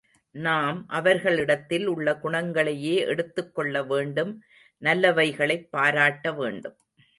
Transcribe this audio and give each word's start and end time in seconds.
நாம் 0.35 0.87
அவர்களிடத்தில் 0.87 1.85
உள்ள 1.85 2.19
குணங்களையே 2.23 2.95
எடுத்துக் 3.05 3.55
கொள்ள 3.55 3.83
வேண்டும் 3.83 4.41
நல்லவைகளைப் 4.81 5.67
பாராட்ட 5.71 6.31
வேண்டும். 6.31 6.77